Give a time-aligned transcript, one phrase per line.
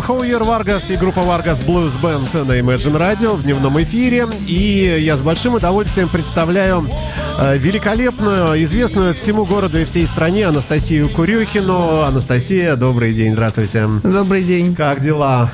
[0.00, 4.26] Хавьер Варгас и группа Vargas Blues Band на Imagine Radio в дневном эфире.
[4.46, 6.86] И я с большим удовольствием представляю
[7.38, 12.02] э, великолепную, известную всему городу и всей стране Анастасию Курёхину.
[12.02, 13.86] Анастасия, добрый день, здравствуйте.
[14.02, 14.74] Добрый день.
[14.74, 15.50] Как дела?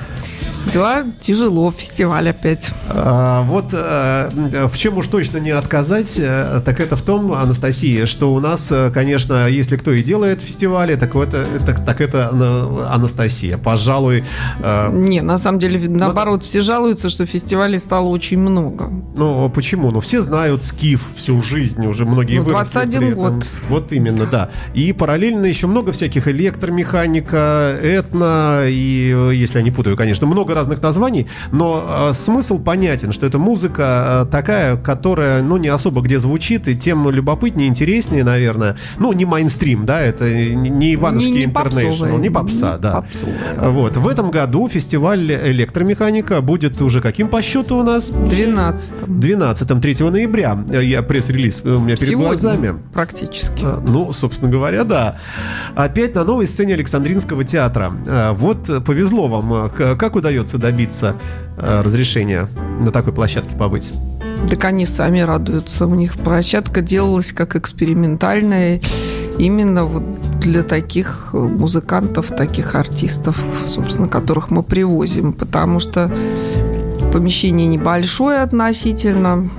[0.72, 2.70] Дела тяжело, фестиваль опять.
[2.88, 4.30] А, вот а,
[4.68, 8.72] в чем уж точно не отказать, э, так это в том, Анастасия, что у нас,
[8.72, 12.30] э, конечно, если кто и делает фестивали, так, это, так, так это
[12.90, 13.58] Анастасия.
[13.58, 14.24] Пожалуй...
[14.60, 14.90] А...
[14.90, 18.90] Не, на самом деле, наоборот, все жалуются, что фестивалей стало очень много.
[19.16, 19.92] Ну, почему?
[19.92, 23.46] Ну, все знают Скиф всю жизнь, уже многие ну, 21 год.
[23.68, 24.50] Вот именно, да.
[24.74, 30.82] И параллельно еще много всяких электромеханика, этно, и, если я не путаю, конечно, много разных
[30.82, 36.18] названий, но э, смысл понятен, что это музыка э, такая, которая, ну, не особо где
[36.18, 38.76] звучит, и тем любопытнее, интереснее, наверное.
[38.98, 42.92] Ну, не майнстрим, да, это не Ивановский Интернешнл, не попса, не да.
[43.02, 43.70] Попсовая.
[43.70, 43.96] Вот.
[43.96, 48.08] В этом году фестиваль электромеханика будет уже каким по счету у нас?
[48.08, 50.58] 12 12 3 ноября.
[50.68, 52.74] Я пресс-релиз у меня перед Сегодня, глазами.
[52.92, 53.64] практически.
[53.64, 55.18] Э, ну, собственно говоря, да.
[55.74, 57.92] Опять на новой сцене Александринского театра.
[58.06, 59.70] Э, вот повезло вам.
[59.70, 61.16] Как удается удается добиться
[61.56, 62.48] э, разрешения
[62.82, 63.90] на такой площадке побыть?
[64.48, 65.86] Так они сами радуются.
[65.86, 68.80] У них площадка делалась как экспериментальная
[69.38, 70.02] именно вот
[70.40, 76.10] для таких музыкантов, таких артистов, собственно, которых мы привозим, потому что
[77.12, 79.50] помещение небольшое относительно.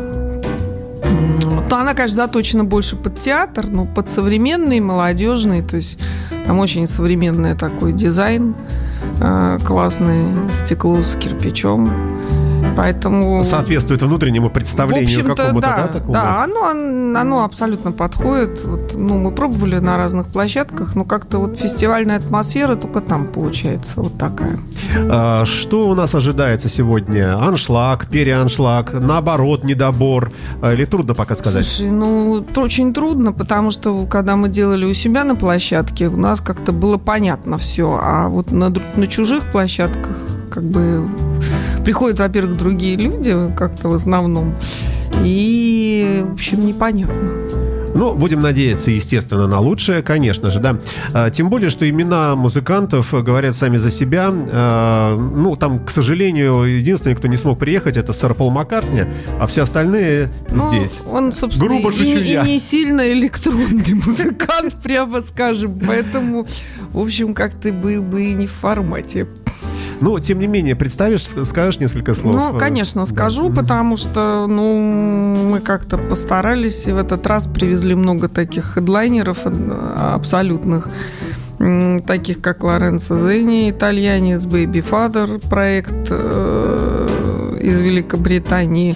[1.70, 6.00] Но она, конечно, заточена больше под театр, но под современный, молодежный, то есть
[6.46, 8.56] там очень современный такой дизайн.
[9.22, 12.17] Э, классное стекло с кирпичом.
[12.78, 13.44] Поэтому...
[13.44, 16.14] Соответствует внутреннему представлению какому-то, да, да, такому?
[16.14, 16.66] Да, оно,
[17.20, 18.64] оно абсолютно подходит.
[18.64, 23.94] Вот, ну, мы пробовали на разных площадках, но как-то вот фестивальная атмосфера только там получается
[23.96, 24.60] вот такая.
[25.10, 27.36] А, что у нас ожидается сегодня?
[27.44, 30.32] Аншлаг, переаншлаг, наоборот, недобор?
[30.62, 31.66] А, или трудно пока сказать?
[31.66, 36.42] Слушай, ну, очень трудно, потому что когда мы делали у себя на площадке, у нас
[36.42, 40.16] как-то было понятно все, а вот на, на чужих площадках
[40.52, 41.08] как бы
[41.88, 44.54] приходят, во-первых, другие люди, как-то в основном,
[45.24, 47.16] и, в общем, непонятно.
[47.96, 50.80] Ну, будем надеяться, естественно, на лучшее, конечно же, да.
[51.14, 54.34] А, тем более, что имена музыкантов говорят сами за себя.
[54.34, 59.06] А, ну, там, к сожалению, единственный, кто не смог приехать, это сэр Пол Маккартни,
[59.40, 61.00] а все остальные ну, здесь.
[61.10, 65.80] Он, собственно, Грубо и, и, и не сильно электронный музыкант, прямо скажем.
[65.88, 66.46] Поэтому,
[66.92, 69.26] в общем, как-то был бы и не в формате.
[70.00, 72.36] Ну, тем не менее, представишь, скажешь несколько слов?
[72.36, 73.12] Ну, конечно, да.
[73.12, 79.40] скажу, потому что, ну, мы как-то постарались, и в этот раз привезли много таких хедлайнеров
[79.46, 80.90] э, абсолютных,
[82.06, 88.96] таких как Лоренцо Зенни, итальянец, Baby Father, проект э, из Великобритании,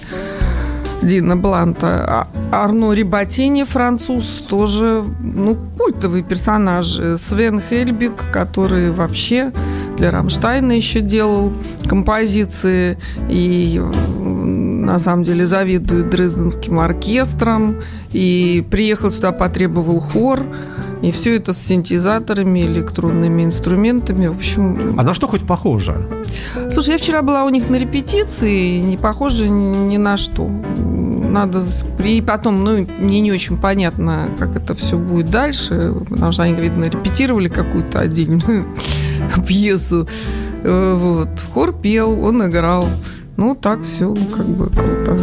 [1.01, 2.05] Дина Бланта.
[2.07, 6.99] А Арно Рибатини, француз, тоже, ну, культовый персонаж.
[7.17, 9.51] Свен Хельбик, который вообще
[9.97, 11.53] для Рамштайна еще делал
[11.87, 12.97] композиции
[13.29, 13.81] и
[14.19, 17.81] на самом деле завидует Дрезденским оркестром
[18.11, 20.41] и приехал сюда, потребовал хор.
[21.01, 24.27] И все это с синтезаторами, электронными инструментами.
[24.27, 24.95] В общем...
[24.99, 26.07] А на что хоть похоже?
[26.69, 30.47] Слушай, я вчера была у них на репетиции, не похоже ни на что.
[30.47, 31.63] Надо...
[32.03, 36.53] И потом, ну, мне не очень понятно, как это все будет дальше, потому что они,
[36.53, 38.65] видно, репетировали какую-то отдельную
[39.47, 40.07] пьесу.
[40.63, 41.29] Э, вот.
[41.53, 42.85] Хор пел, он играл.
[43.37, 45.17] Ну, так все как бы круто.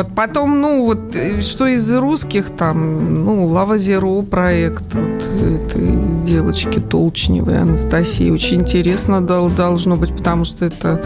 [0.00, 0.14] Вот.
[0.14, 6.78] Потом, ну, вот, э, что из русских там, ну, Лава Зеро проект вот, этой девочки
[6.78, 8.30] Толчневой, Анастасии.
[8.30, 11.04] Очень интересно должно быть, потому что это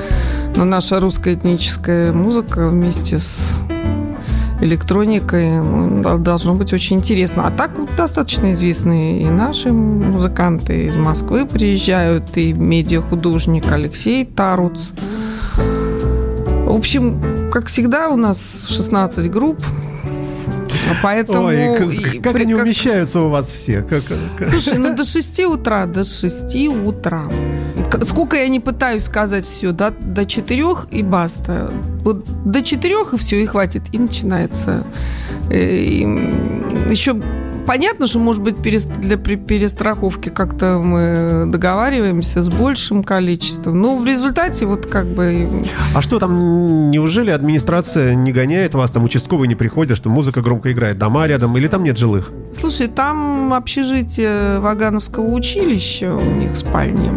[0.56, 3.41] ну, наша русская этническая музыка вместе с
[4.61, 7.47] электроникой ну, должно быть очень интересно.
[7.47, 14.91] А так достаточно известные и наши музыканты из Москвы приезжают, и медиахудожник Алексей Таруц.
[16.65, 19.62] В общем, как всегда, у нас 16 групп.
[20.91, 21.49] А поэтому...
[21.49, 22.65] Ой, как, как они как...
[22.65, 23.83] умещаются у вас все?
[23.83, 24.03] Как,
[24.39, 24.49] как...
[24.49, 27.23] Слушай, ну до 6 утра, до 6 утра.
[28.02, 31.73] Сколько я не пытаюсь сказать все, до, до 4 и баста.
[32.02, 33.82] Вот до 4 и все, и хватит.
[33.93, 34.85] И начинается.
[35.50, 36.00] Э, и
[36.91, 37.17] еще
[37.67, 43.81] понятно, что, может быть, для перестраховки как-то мы договариваемся с большим количеством.
[43.81, 45.64] Но в результате вот как бы...
[45.94, 50.73] А что там, неужели администрация не гоняет вас, там участковые не приходят, что музыка громко
[50.73, 52.32] играет, дома рядом, или там нет жилых?
[52.58, 57.11] Слушай, там общежитие Вагановского училища, у них спальни.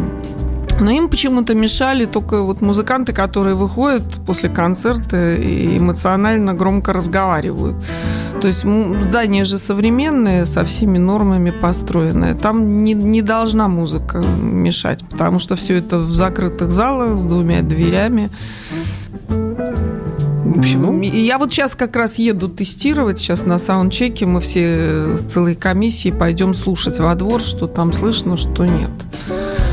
[0.79, 7.75] Но им почему-то мешали только вот музыканты, которые выходят после концерта и эмоционально громко разговаривают.
[8.41, 8.63] То есть
[9.05, 12.35] здание же современное, со всеми нормами построенное.
[12.35, 17.63] Там не, не должна музыка мешать, потому что все это в закрытых залах с двумя
[17.63, 18.29] дверями.
[19.27, 25.17] В общем, ну, я вот сейчас как раз еду тестировать, сейчас на саундчеке мы все
[25.17, 28.91] с целой комиссией пойдем слушать во двор, что там слышно, что нет.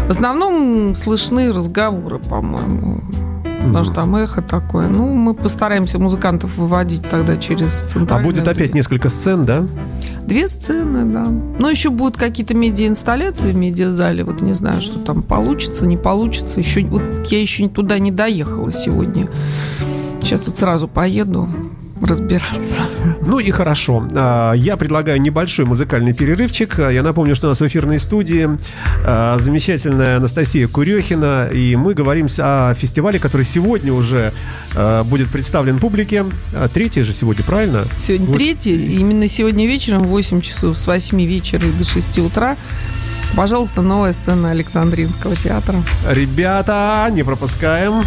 [0.06, 3.00] В основном слышны разговоры, по-моему.
[3.66, 4.88] Потому что там эхо такое.
[4.88, 8.74] Ну, мы постараемся музыкантов выводить тогда через центральную А будет опять дверь.
[8.74, 9.66] несколько сцен, да?
[10.26, 11.26] Две сцены, да.
[11.58, 14.22] Но еще будут какие-то медиаинсталляции в медиазале.
[14.22, 16.60] Вот не знаю, что там получится, не получится.
[16.60, 19.28] Еще, вот я еще туда не доехала сегодня.
[20.20, 21.48] Сейчас вот сразу поеду
[22.00, 22.80] разбираться.
[23.26, 24.06] Ну и хорошо.
[24.12, 26.78] А, Я предлагаю небольшой музыкальный перерывчик.
[26.78, 28.48] Я напомню, что у нас в эфирной студии
[29.06, 34.32] а, замечательная Анастасия Курехина, и мы говорим о фестивале, который сегодня уже
[34.74, 36.24] а, будет представлен публике.
[36.72, 37.84] Третий же сегодня, правильно?
[37.98, 38.36] Сегодня Вот.
[38.36, 38.96] третий.
[38.98, 42.56] Именно сегодня вечером в 8 часов с 8 вечера и до 6 утра.
[43.36, 45.82] Пожалуйста, новая сцена Александринского театра.
[46.08, 48.04] Ребята, не пропускаем.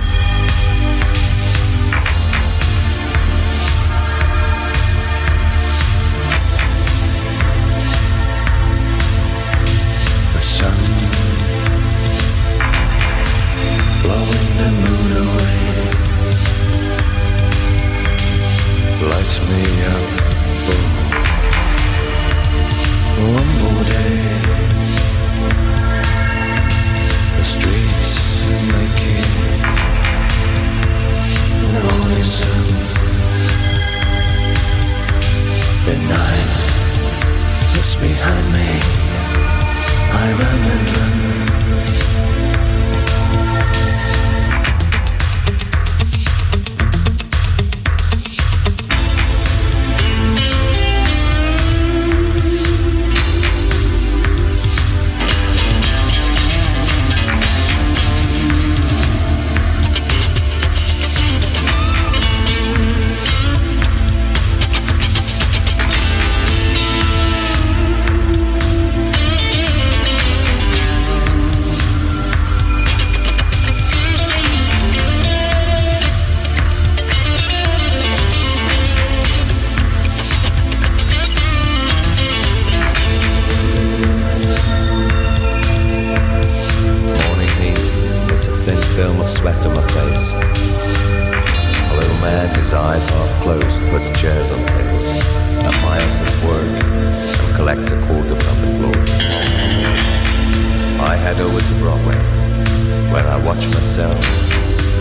[103.47, 104.19] Watch myself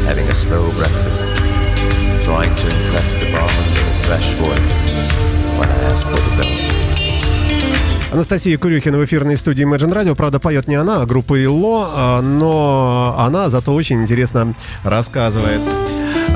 [0.06, 1.26] having a slow breakfast,
[2.24, 4.74] trying to impress the barman with a fresh voice
[5.58, 6.52] when I ask for the bill.
[8.12, 10.14] Анастасия Курюхина в эфирной студии Imagine Radio.
[10.14, 14.54] Правда, поет не она, а группа ИЛО, а, но она зато очень интересно
[14.84, 15.60] рассказывает.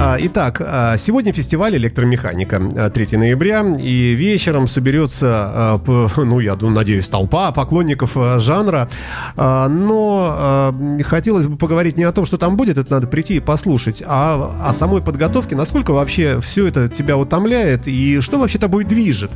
[0.02, 6.56] А, Итак, а, сегодня фестиваль электромеханика, а, 3 ноября, и вечером соберется, а, ну, я
[6.56, 8.88] надеюсь, толпа поклонников а, жанра,
[9.36, 13.36] А, но а, хотелось бы поговорить не о том, что там будет, это надо прийти
[13.36, 18.58] и послушать, а о самой подготовке, насколько вообще все это тебя утомляет, и что вообще
[18.58, 19.32] тобой движет.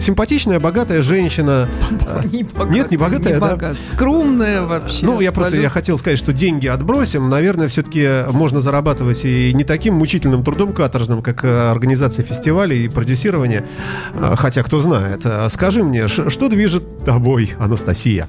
[0.00, 1.68] Симпатичная, богатая женщина,
[2.08, 3.74] а, Не богатая, Нет, не богатая, не да?
[3.88, 5.06] Скромная вообще.
[5.06, 7.28] ну, я просто я хотел сказать, что деньги отбросим.
[7.28, 12.88] Наверное, все-таки можно зарабатывать и не таким мучительным трудом каторжным, как э, организация фестивалей и
[12.88, 13.66] продюсирование.
[14.14, 15.20] А, Хотя, кто знает.
[15.24, 18.26] А, Скажи мне, что движет тобой, Анастасия?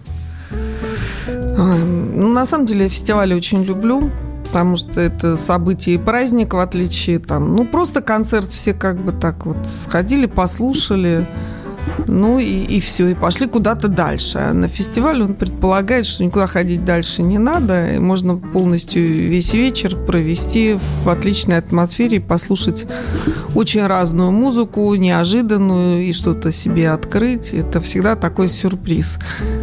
[1.57, 4.11] Ну, на самом деле, я фестивали очень люблю,
[4.45, 9.13] потому что это событие и праздник, в отличие там, ну, просто концерт все как бы
[9.13, 11.27] так вот сходили, послушали,
[12.07, 14.39] ну и, и все, и пошли куда-то дальше.
[14.53, 19.95] На фестивале он предполагает, что никуда ходить дальше не надо, и можно полностью весь вечер
[19.95, 22.85] провести в отличной атмосфере послушать
[23.55, 27.53] очень разную музыку, неожиданную, и что-то себе открыть.
[27.53, 29.19] Это всегда такой сюрприз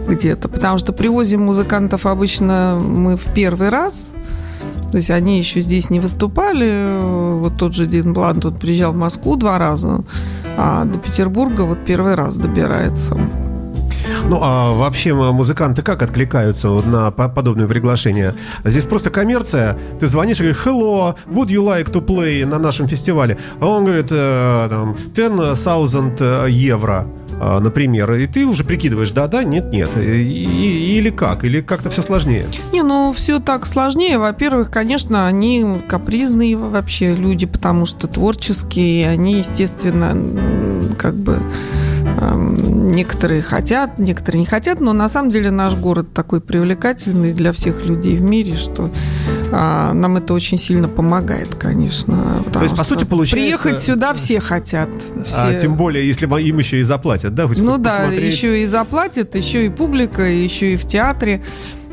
[0.08, 0.48] где-то.
[0.48, 4.10] Потому что привозим музыкантов обычно мы в первый раз.
[4.90, 7.00] То есть они еще здесь не выступали.
[7.38, 10.02] Вот тот же Дин Блант, он приезжал в Москву два раза,
[10.58, 13.16] а до Петербурга вот первый раз добирается.
[14.28, 18.34] Ну, а вообще музыканты как откликаются на по- подобные приглашения?
[18.64, 19.78] Здесь просто коммерция.
[20.00, 23.38] Ты звонишь и говоришь, hello, would you like to play на нашем фестивале?
[23.60, 27.06] А он говорит, э, там, 10,000 евро.
[27.40, 32.46] А, например, и ты уже прикидываешь, да-да, нет-нет, или как, или как-то все сложнее?
[32.72, 34.18] Не, ну все так сложнее.
[34.18, 40.16] Во-первых, конечно, они капризные вообще люди, потому что творческие, они, естественно,
[40.98, 41.38] как бы
[42.36, 47.84] некоторые хотят, некоторые не хотят, но на самом деле наш город такой привлекательный для всех
[47.84, 48.90] людей в мире, что
[49.52, 52.44] а, нам это очень сильно помогает, конечно.
[52.52, 53.36] То есть, по сути, получается...
[53.36, 54.90] Приехать сюда все хотят.
[55.16, 55.36] А все...
[55.36, 57.46] А тем более, если им еще и заплатят, да?
[57.46, 58.32] Хоть ну да, посмотреть.
[58.32, 61.42] еще и заплатят, еще и публика, еще и в театре.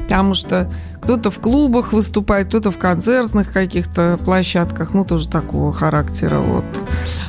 [0.05, 0.71] Потому что
[1.01, 6.39] кто-то в клубах выступает, кто-то в концертных каких-то площадках, ну, тоже такого характера.
[6.39, 6.63] Вот.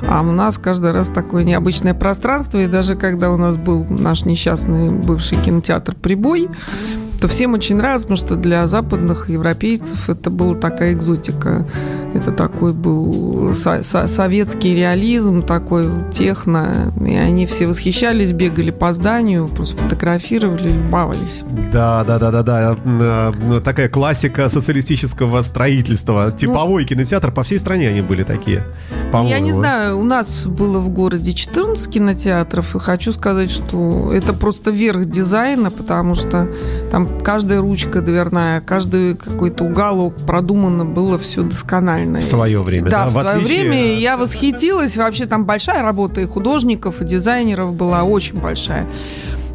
[0.06, 2.58] А у нас каждый раз такое необычное пространство.
[2.58, 6.48] И даже когда у нас был наш несчастный бывший кинотеатр «Прибой»,
[7.20, 11.66] то всем очень нравилось, потому что для западных европейцев это была такая экзотика.
[12.14, 16.92] Это такой был со- со- советский реализм, такой техно.
[17.06, 21.44] И они все восхищались, бегали по зданию, просто фотографировали, любовались.
[21.72, 22.76] Да, да, да, да, да.
[22.84, 26.32] Э, такая классика социалистического строительства.
[26.32, 28.64] Типовой ну, кинотеатр по всей стране они были такие.
[29.24, 34.32] Я не знаю, у нас было в городе 14 кинотеатров, и хочу сказать, что это
[34.32, 36.48] просто верх дизайна, потому что
[36.90, 42.20] там каждая ручка дверная, каждый какой-то уголок продумано было все досконально.
[42.20, 43.04] В свое время, да?
[43.04, 43.70] Да, в, свое отличие...
[43.70, 43.94] время.
[43.94, 44.96] я восхитилась.
[44.96, 48.86] Вообще там большая работа и художников, и дизайнеров была очень большая.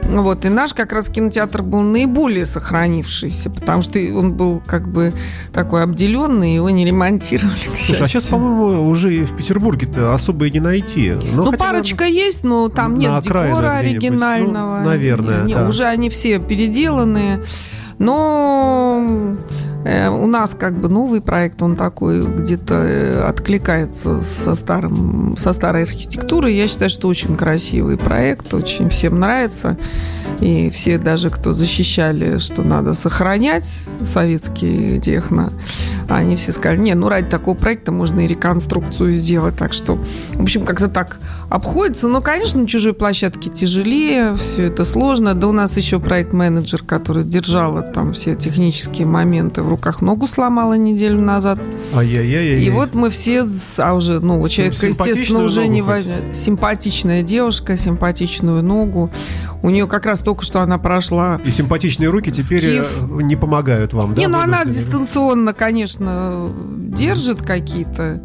[0.03, 5.13] Вот, и наш как раз кинотеатр был наиболее сохранившийся, потому что он был как бы
[5.53, 7.55] такой обделенный, его не ремонтировали.
[7.79, 11.11] Слушай, а сейчас, по-моему, уже и в Петербурге-то особо и не найти.
[11.11, 14.79] Но ну, парочка наверное, есть, но там нет декора оригинального.
[14.79, 15.43] Ну, наверное.
[15.43, 15.67] Не, да.
[15.67, 17.43] Уже они все переделанные.
[17.97, 19.37] Но
[19.83, 25.83] у нас как бы новый проект, он такой где-то э, откликается со, старым, со старой
[25.83, 26.53] архитектурой.
[26.53, 29.77] Я считаю, что очень красивый проект, очень всем нравится.
[30.39, 35.51] И все даже, кто защищали, что надо сохранять советские техно,
[36.07, 39.55] они все сказали, не, ну ради такого проекта можно и реконструкцию сделать.
[39.57, 39.99] Так что,
[40.33, 41.19] в общем, как-то так
[41.49, 42.07] обходится.
[42.07, 45.35] Но, конечно, на чужой площадке тяжелее, все это сложно.
[45.35, 50.75] Да у нас еще проект-менеджер, который держал там все технические моменты в руках, ногу сломала
[50.75, 51.59] неделю назад.
[51.93, 52.61] Ай-яй-яй.
[52.61, 53.45] И вот мы все,
[53.77, 56.35] а уже, ну, человек, естественно, уже не возьмет.
[56.35, 59.11] Симпатичная девушка, симпатичную ногу.
[59.63, 61.39] У нее как раз только что она прошла.
[61.45, 63.03] И симпатичные руки теперь скиф.
[63.03, 64.21] Э, не помогают вам, да?
[64.21, 66.49] Не, ну она дистанционно, конечно,
[66.89, 68.21] держит какие-то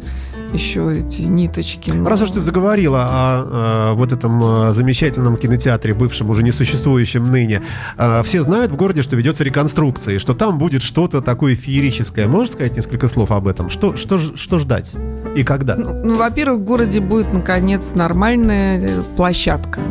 [0.57, 1.91] еще эти ниточки.
[1.91, 2.09] Но...
[2.09, 7.61] Раз уж ты заговорила о, о вот этом э, замечательном кинотеатре, бывшем, уже несуществующем ныне,
[7.97, 12.27] э, все знают в городе, что ведется реконструкция, и что там будет что-то такое феерическое.
[12.27, 13.69] Можешь сказать несколько слов об этом?
[13.69, 14.93] Что, что, что ждать?
[15.35, 15.75] И когда?
[15.75, 19.81] Ну, ну во-первых, в городе будет, наконец, нормальная площадка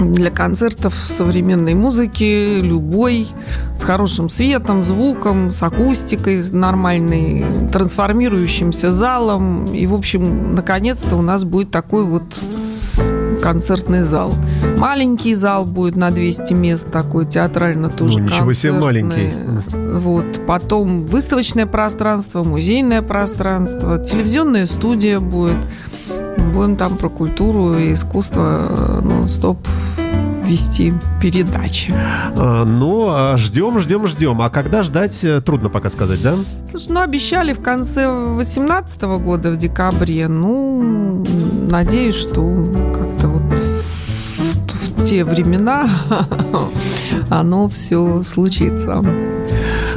[0.00, 3.28] для концертов современной музыки, любой,
[3.76, 9.64] с хорошим светом, звуком, с акустикой нормальной, трансформирующимся залом.
[9.66, 12.24] И, в общем, наконец-то у нас будет такой вот
[13.44, 14.32] концертный зал.
[14.78, 19.32] Маленький зал будет на 200 мест, такой театрально тоже ну, ничего себе маленький.
[19.74, 20.46] Вот.
[20.46, 25.58] Потом выставочное пространство, музейное пространство, телевизионная студия будет.
[26.54, 29.58] Будем там про культуру и искусство нон-стоп
[30.44, 31.92] вести передачи.
[32.36, 34.40] А, ну, а ждем, ждем, ждем.
[34.42, 36.34] А когда ждать, э, трудно пока сказать, да?
[36.70, 40.28] Слушай, ну, обещали в конце 2018 года, в декабре.
[40.28, 41.24] Ну,
[41.68, 42.42] надеюсь, что
[42.92, 45.88] как-то вот в, в те времена
[47.30, 49.02] оно все случится.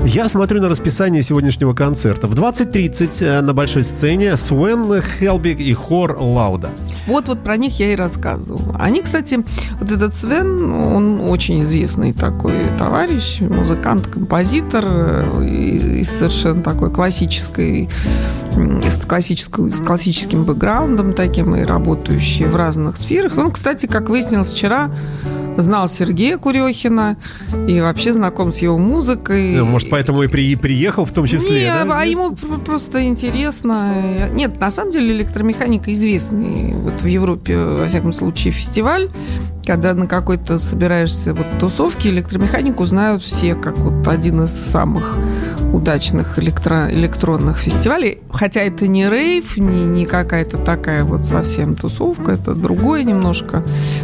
[0.08, 2.28] Я смотрю на расписание сегодняшнего концерта.
[2.28, 6.72] В 20.30 э, на большой сцене Суэн Хелбиг и хор Лауда.
[7.08, 8.78] Вот-вот про них я и рассказывала.
[8.80, 9.40] Они, кстати,
[9.82, 16.90] вот этот Свен, он очень известный такой товарищ, музыкант, композитор э, и, и совершенно такой
[16.90, 17.90] классической
[18.56, 23.38] с, классической, с классическим бэкграундом таким и работающий в разных сферах.
[23.38, 24.90] Он, кстати, как выяснилось вчера,
[25.58, 27.18] знал Сергея Курехина
[27.68, 29.62] и вообще знаком с его музыкой.
[29.64, 32.00] Может, поэтому и при, приехал в том числе, Нет, да?
[32.00, 34.30] а ему просто интересно.
[34.32, 39.10] Нет, на самом деле электромеханика известный вот в Европе, во всяком случае, фестиваль.
[39.68, 45.18] Когда на какой-то собираешься вот тусовке, электромеханику знают все, как вот один из самых
[45.74, 48.20] удачных электро электронных фестивалей.
[48.32, 53.62] Хотя это не рейв, не, не какая-то такая вот совсем тусовка, это другое немножко.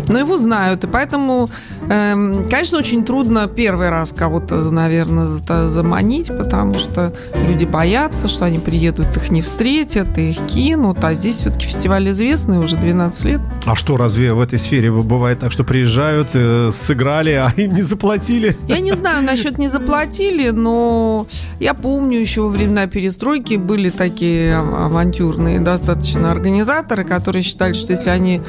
[0.10, 1.50] Но его знают, и поэтому
[1.88, 7.14] конечно, очень трудно первый раз кого-то, наверное, за- заманить, потому что
[7.48, 11.04] люди боятся, что они приедут, их не встретят, их кинут.
[11.04, 13.42] А здесь все-таки фестиваль известный уже 12 лет.
[13.66, 17.82] А что, разве в этой сфере бывает так, что приезжают, э, сыграли, а им не
[17.82, 18.58] заплатили?
[18.68, 21.28] Я не знаю, насчет не заплатили, но
[21.60, 28.10] я помню, еще во времена перестройки были такие авантюрные достаточно организаторы, которые считали, что если
[28.10, 28.42] они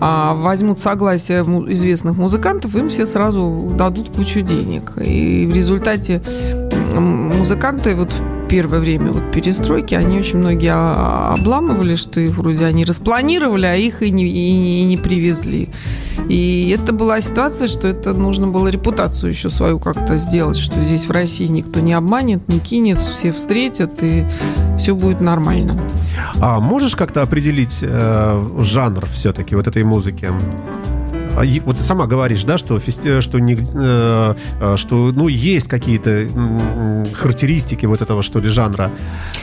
[0.00, 4.92] а, возьмут согласие известных музыкантов, им все сразу дадут кучу денег.
[5.04, 6.22] И в результате
[6.94, 8.14] музыканты вот
[8.48, 13.76] первое время вот перестройки, они очень многие а- обламывали, что их вроде они распланировали, а
[13.76, 15.70] их и не, и- и не привезли.
[16.28, 21.06] И это была ситуация, что это нужно было репутацию еще свою как-то сделать, что здесь
[21.06, 24.24] в России никто не обманет, не кинет, все встретят, и
[24.78, 25.78] все будет нормально.
[26.38, 30.28] А можешь как-то определить э, жанр все-таки вот этой музыки?
[31.42, 33.20] А, Вот ты сама говоришь, да, что, фести...
[33.20, 33.54] что, не...
[33.54, 36.26] э, э, что ну, есть какие-то
[37.14, 38.92] характеристики вот этого, что ли, жанра.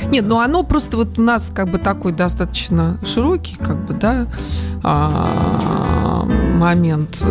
[0.09, 4.27] Нет, ну оно просто вот у нас как бы такой достаточно широкий, как бы, да,
[4.83, 6.25] а,
[6.55, 7.25] момент.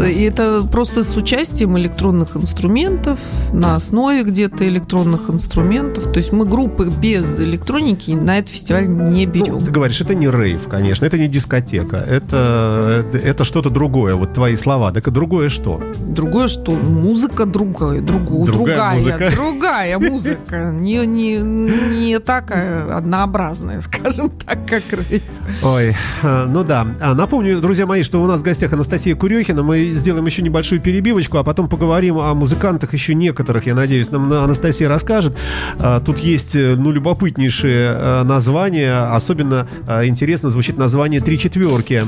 [0.00, 3.18] И это просто с участием электронных инструментов,
[3.52, 6.12] на основе где-то электронных инструментов.
[6.12, 9.54] То есть мы группы без электроники на этот фестиваль не берем.
[9.54, 13.91] Ну, ты говоришь, это не рейв, конечно, это не дискотека, это, это, это что-то другое,
[13.92, 14.90] вот твои слова.
[14.92, 15.80] Так другое что?
[16.08, 16.72] Другое что?
[16.72, 19.32] Музыка другая, другу, Другая другая, музыка.
[19.36, 20.70] другая музыка.
[20.72, 25.22] Не, не, не такая однообразная, скажем так, как рейв.
[25.62, 26.86] Ой, э, ну да.
[27.00, 29.62] А, напомню, друзья мои, что у нас в гостях Анастасия Курехина.
[29.62, 34.32] Мы сделаем еще небольшую перебивочку, а потом поговорим о музыкантах еще некоторых, я надеюсь, нам
[34.32, 35.36] Анастасия расскажет.
[35.78, 39.14] А, Тут есть, э, ну, любопытнейшие э, названия.
[39.14, 39.66] Особенно
[40.04, 42.04] интересно звучит название «Три четверки».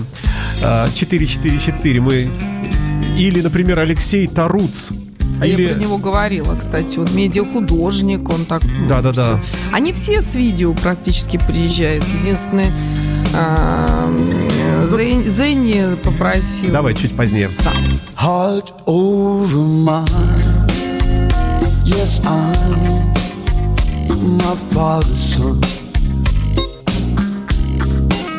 [0.62, 0.88] А,
[1.64, 2.28] 444 мы...
[3.18, 4.90] Или, например, Алексей Таруц.
[5.40, 5.62] А Или...
[5.62, 6.98] я про него говорила, кстати.
[6.98, 8.62] Он медиахудожник, он так...
[8.64, 9.40] ну, Да-да-да.
[9.72, 12.04] Они все с видео практически приезжают.
[12.20, 12.70] Единственное,
[13.34, 14.10] а,
[14.90, 16.70] Зен- Зенни попросил.
[16.70, 17.48] Давай чуть позднее.
[18.16, 20.06] heart over mine.
[21.84, 23.12] Yes, I'm
[24.38, 25.60] my father's son.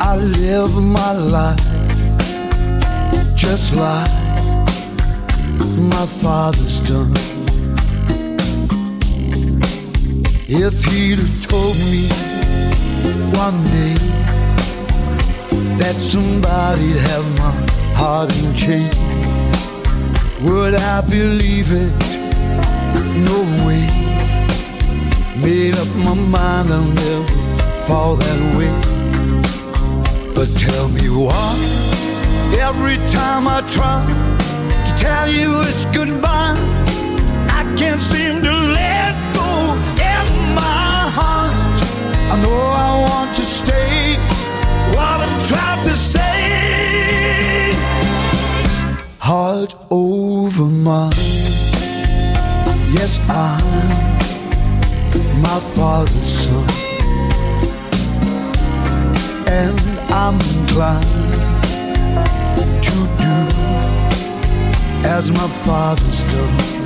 [0.02, 1.75] I live my life
[3.36, 4.10] just like
[5.78, 7.12] my father's done.
[10.48, 12.08] If he'd have told me
[13.36, 13.96] one day
[15.78, 17.52] that somebody'd have my
[17.96, 18.96] heart in chains.
[20.42, 21.94] Would I believe it?
[23.30, 23.86] No way.
[25.42, 27.28] Made up my mind I'll never
[27.88, 28.72] fall that way.
[30.34, 31.75] But tell me why.
[32.54, 34.06] Every time I try
[34.86, 36.56] to tell you it's goodbye,
[37.50, 39.50] I can't seem to let go
[40.14, 41.54] in my heart.
[42.32, 44.18] I know I want to stay.
[44.96, 46.26] What I'm trying to say
[49.20, 51.12] heart over mine.
[52.94, 53.60] Yes, I'm
[55.42, 56.68] my father's son,
[59.48, 59.80] and
[60.12, 61.55] I'm inclined
[65.06, 66.85] as my father's done.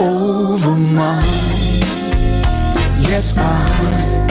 [0.00, 1.24] Over mine.
[3.00, 4.28] Yes, I'm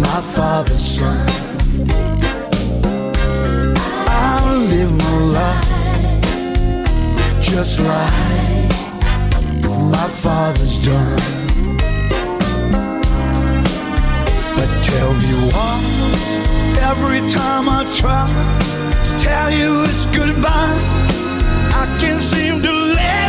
[0.00, 1.26] my father's son.
[4.08, 5.68] I live my life
[7.40, 8.70] just like
[9.96, 11.20] my father's done.
[14.56, 15.74] But tell me why
[16.90, 18.28] every time I try
[19.06, 20.78] to tell you it's goodbye,
[21.80, 23.27] I can't seem to let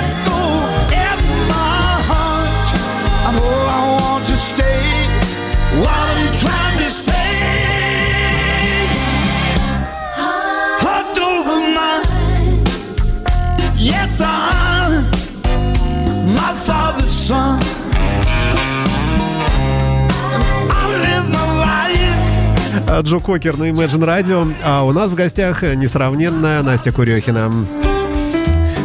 [23.02, 27.79] Джо Кокер на Imagine Radio, а у нас в гостях несравненная Настя Курехина.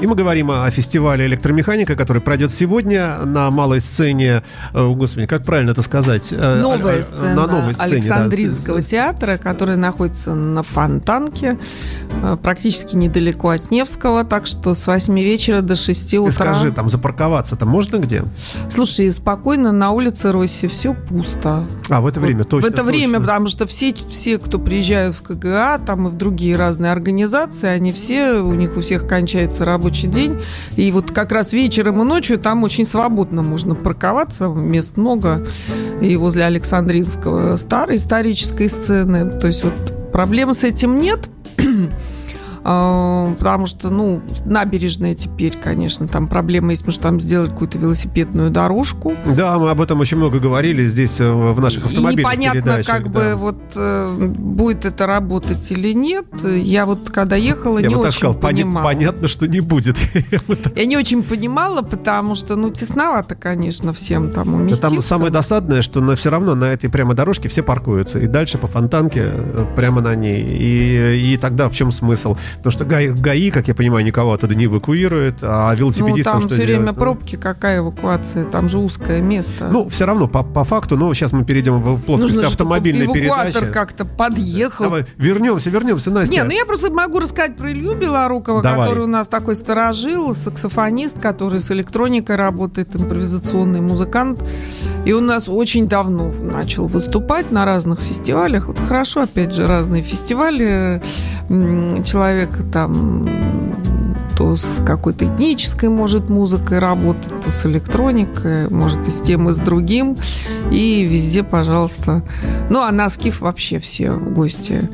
[0.02, 4.42] И мы говорим о фестивале электромеханика, который пройдет сегодня на малой сцене,
[4.74, 6.32] э, господи, как правильно это сказать?
[6.32, 8.82] Э, Новая сцена на новой сцене, Александринского да.
[8.82, 11.58] театра, который находится на Фонтанке,
[12.03, 12.03] э,
[12.42, 16.30] практически недалеко от Невского, так что с 8 вечера до 6 утра.
[16.30, 18.24] Ты скажи, там запарковаться-то можно где?
[18.68, 21.66] Слушай, спокойно на улице Росси все пусто.
[21.88, 22.68] А, в это время вот, точно?
[22.68, 22.90] В это точно.
[22.92, 27.68] время, потому что все, все, кто приезжают в КГА, там и в другие разные организации,
[27.68, 30.40] они все, у них у всех кончается рабочий рабочий день.
[30.76, 35.46] И вот как раз вечером и ночью там очень свободно можно парковаться, мест много.
[36.00, 39.30] И возле Александринского старой исторической сцены.
[39.30, 41.28] То есть вот проблем с этим нет.
[42.66, 47.78] А, потому что, ну, набережная теперь, конечно, там проблема есть, потому что там сделать какую-то
[47.78, 49.12] велосипедную дорожку.
[49.36, 53.12] Да, мы об этом очень много говорили здесь э, в наших автомобильных И непонятно, как
[53.12, 53.20] да.
[53.20, 56.24] бы вот э, будет это работать или нет.
[56.42, 58.84] Я вот когда ехала, Я не вот очень сказал, понимала.
[58.84, 59.98] Понятно, что не будет.
[60.74, 64.88] Я не очень понимала, потому что, ну, тесновато, конечно, всем там уместиться.
[64.88, 68.18] Там самое досадное, что на, все равно на этой прямо дорожке все паркуются.
[68.18, 70.42] И дальше по фонтанке э, прямо на ней.
[70.42, 72.36] И, и тогда в чем смысл?
[72.56, 76.48] Потому что ГАИ, ГАИ, как я понимаю, никого оттуда не эвакуирует, а велосипедистам Ну, там
[76.48, 76.80] все делать?
[76.80, 78.44] время пробки, какая эвакуация?
[78.44, 79.68] Там же узкое место.
[79.70, 83.70] Ну, все равно, по, по факту, но сейчас мы перейдем в плоскость Нужно, автомобильной передачи.
[83.72, 84.84] как-то подъехал.
[84.84, 86.32] Давай, вернемся, вернемся, Настя.
[86.34, 88.78] Не, ну я просто могу рассказать про Илью Белорукова, Давай.
[88.78, 94.42] который у нас такой сторожил, саксофонист, который с электроникой работает, импровизационный музыкант.
[95.04, 98.66] И он у нас очень давно начал выступать на разных фестивалях.
[98.68, 101.02] Вот хорошо, опять же, разные фестивали.
[102.04, 103.28] Человек там
[104.36, 109.52] то с какой-то этнической, может, музыкой работать, то с электроникой, может, и с тем, и
[109.52, 110.16] с другим.
[110.70, 112.22] И везде, пожалуйста.
[112.68, 114.88] Ну, а на Скиф вообще все гости.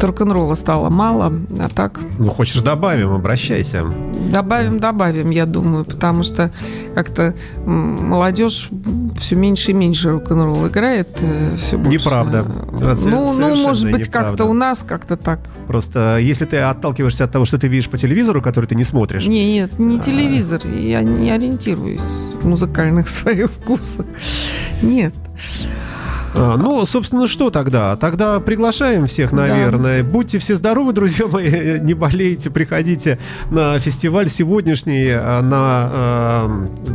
[0.00, 2.00] Рок-н-ролла стало мало, а так...
[2.18, 3.84] Ну, хочешь добавим, обращайся.
[4.32, 6.50] Добавим, добавим, я думаю, потому что
[6.94, 8.70] как-то молодежь
[9.20, 11.18] все меньше и меньше рок-н-ролл играет.
[11.20, 11.92] Э, все больше...
[11.92, 12.44] Неправда.
[12.72, 15.40] Ну, ну, может быть, как-то у нас как-то так.
[15.66, 19.26] Просто если ты отталкиваешься от того, что ты видишь по телевизору, который ты не смотришь.
[19.26, 20.02] Не, нет, не а.
[20.02, 20.60] телевизор.
[20.66, 22.00] Я не ориентируюсь
[22.40, 24.06] в музыкальных своих вкусах.
[24.82, 25.14] Нет.
[26.34, 27.96] А, ну, собственно, что тогда?
[27.96, 30.02] Тогда приглашаем всех, наверное.
[30.02, 30.08] Да.
[30.08, 33.18] Будьте все здоровы, друзья мои, не болейте, приходите
[33.50, 35.90] на фестиваль сегодняшний, а, на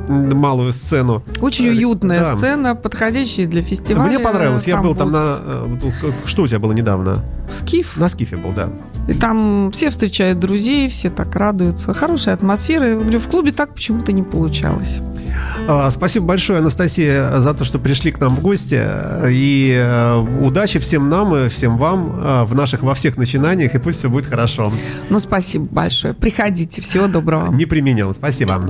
[0.08, 1.24] э, малую сцену.
[1.42, 2.36] Очень уютная да.
[2.36, 4.08] сцена, подходящая для фестиваля.
[4.08, 5.36] Мне понравилось, я был там на...
[5.40, 5.78] Э,
[6.26, 7.24] что у тебя было недавно?
[7.52, 7.98] Скиф.
[7.98, 8.70] На Скифе был, да.
[9.08, 11.94] И там все встречают друзей, все так радуются.
[11.94, 12.96] Хорошая атмосфера.
[12.96, 15.00] В клубе так почему-то не получалось.
[15.68, 18.82] А, спасибо большое, Анастасия, за то, что пришли к нам в гости.
[19.30, 23.78] И э, удачи всем нам и всем вам э, в наших во всех начинаниях, и
[23.78, 24.72] пусть все будет хорошо.
[25.10, 26.14] Ну, спасибо большое.
[26.14, 26.82] Приходите.
[26.82, 27.54] Всего доброго.
[27.54, 28.14] Не применял.
[28.14, 28.66] Спасибо.